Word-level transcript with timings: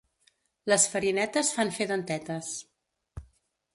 Les 0.71 0.85
farinetes 0.93 1.53
fan 1.57 1.73
fer 1.77 1.87
dentetes. 1.93 2.51